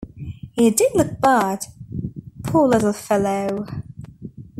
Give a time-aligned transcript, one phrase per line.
[0.53, 1.67] He did look bad,
[2.43, 3.67] poor little fellow!